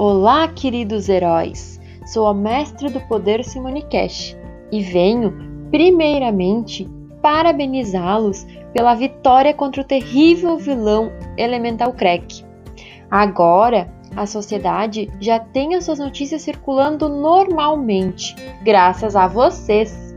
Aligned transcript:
Olá, 0.00 0.46
queridos 0.46 1.08
heróis! 1.08 1.80
Sou 2.06 2.28
a 2.28 2.32
mestre 2.32 2.88
do 2.88 3.00
poder 3.08 3.44
Simone 3.44 3.82
Cash 3.82 4.36
e 4.70 4.80
venho, 4.80 5.34
primeiramente, 5.72 6.88
parabenizá-los 7.20 8.46
pela 8.72 8.94
vitória 8.94 9.52
contra 9.52 9.82
o 9.82 9.84
terrível 9.84 10.56
vilão 10.56 11.10
Elemental 11.36 11.92
Crack. 11.92 12.44
Agora, 13.10 13.92
a 14.14 14.24
sociedade 14.24 15.10
já 15.20 15.40
tem 15.40 15.74
as 15.74 15.86
suas 15.86 15.98
notícias 15.98 16.42
circulando 16.42 17.08
normalmente, 17.08 18.36
graças 18.62 19.16
a 19.16 19.26
vocês. 19.26 20.07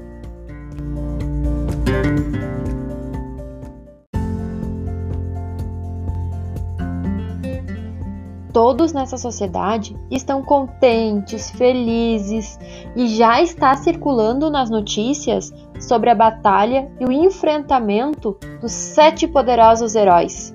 Todos 8.54 8.92
nessa 8.92 9.18
sociedade 9.18 9.98
estão 10.10 10.44
contentes, 10.44 11.50
felizes 11.52 12.60
e 12.96 13.08
já 13.08 13.42
está 13.42 13.76
circulando 13.76 14.50
nas 14.50 14.70
notícias 14.70 15.54
sobre 15.80 16.10
a 16.10 16.16
batalha 16.16 16.92
e 17.00 17.06
o 17.06 17.12
enfrentamento 17.12 18.38
dos 18.60 18.74
sete 18.74 19.26
poderosos 19.26 19.96
heróis. 19.96 20.54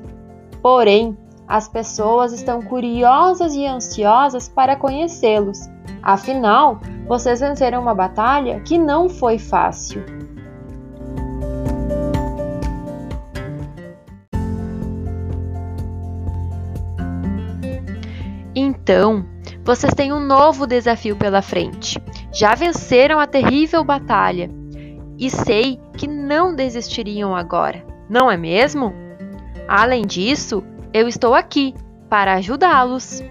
Porém, 0.61 1.17
as 1.49 1.69
pessoas 1.69 2.33
estão 2.33 2.61
curiosas 2.61 3.55
e 3.55 3.65
ansiosas 3.65 4.49
para 4.49 4.77
conhecê-los. 4.77 5.59
Afinal, 6.03 6.81
vocês 7.09 7.41
venceram 7.41 7.81
uma 7.81 7.95
batalha 7.95 8.61
que 8.61 8.77
não 8.77 9.09
foi 9.09 9.39
fácil. 9.39 10.16
Então, 18.59 19.27
vocês 19.63 19.93
têm 19.93 20.15
um 20.15 20.19
novo 20.19 20.67
desafio 20.67 21.15
pela 21.15 21.43
frente. 21.43 22.03
Já 22.33 22.55
venceram 22.55 23.21
a 23.21 23.27
terrível 23.27 23.85
batalha 23.85 24.51
e 25.19 25.29
sei 25.29 25.79
que 25.95 26.07
não 26.07 26.57
desistiriam 26.57 27.37
agora, 27.37 27.85
não 28.09 28.31
é 28.31 28.37
mesmo? 28.39 28.95
Além 29.69 30.07
disso, 30.07 30.65
eu 30.91 31.07
estou 31.07 31.35
aqui 31.35 31.75
para 32.09 32.33
ajudá-los. 32.35 33.23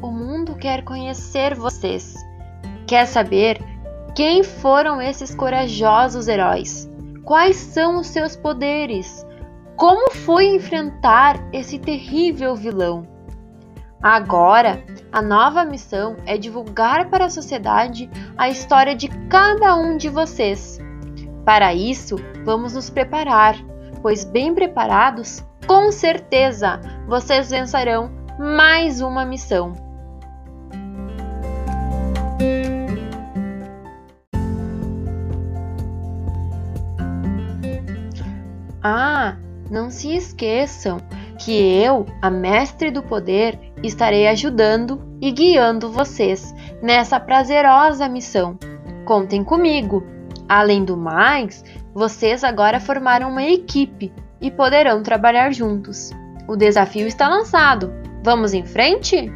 O 0.00 0.10
mundo 0.12 0.54
quer 0.54 0.84
conhecer 0.84 1.56
vocês. 1.56 2.14
Quer 2.86 3.06
saber 3.06 3.58
quem 4.14 4.44
foram 4.44 5.02
esses 5.02 5.34
corajosos 5.34 6.28
heróis? 6.28 6.89
Quais 7.24 7.56
são 7.56 7.98
os 7.98 8.08
seus 8.08 8.34
poderes? 8.34 9.26
Como 9.76 10.10
foi 10.12 10.46
enfrentar 10.46 11.36
esse 11.52 11.78
terrível 11.78 12.54
vilão? 12.54 13.06
Agora, 14.02 14.82
a 15.12 15.20
nova 15.20 15.64
missão 15.64 16.16
é 16.24 16.38
divulgar 16.38 17.10
para 17.10 17.26
a 17.26 17.30
sociedade 17.30 18.10
a 18.36 18.48
história 18.48 18.94
de 18.94 19.08
cada 19.28 19.76
um 19.76 19.96
de 19.96 20.08
vocês. 20.08 20.78
Para 21.44 21.74
isso, 21.74 22.16
vamos 22.44 22.74
nos 22.74 22.88
preparar, 22.88 23.56
pois 24.00 24.24
bem 24.24 24.54
preparados, 24.54 25.44
com 25.66 25.92
certeza 25.92 26.80
vocês 27.06 27.50
vencerão 27.50 28.10
mais 28.38 29.00
uma 29.00 29.24
missão. 29.24 29.89
Ah, 38.82 39.36
não 39.70 39.90
se 39.90 40.14
esqueçam 40.14 40.98
que 41.38 41.52
eu, 41.52 42.06
a 42.20 42.30
mestre 42.30 42.90
do 42.90 43.02
poder, 43.02 43.58
estarei 43.82 44.26
ajudando 44.26 45.00
e 45.20 45.30
guiando 45.30 45.90
vocês 45.90 46.54
nessa 46.82 47.20
prazerosa 47.20 48.08
missão. 48.08 48.58
Contem 49.04 49.44
comigo. 49.44 50.04
Além 50.48 50.84
do 50.84 50.96
mais, 50.96 51.64
vocês 51.94 52.42
agora 52.42 52.80
formaram 52.80 53.30
uma 53.30 53.44
equipe 53.44 54.12
e 54.40 54.50
poderão 54.50 55.02
trabalhar 55.02 55.52
juntos. 55.52 56.10
O 56.48 56.56
desafio 56.56 57.06
está 57.06 57.28
lançado. 57.28 57.92
Vamos 58.22 58.52
em 58.52 58.66
frente? 58.66 59.32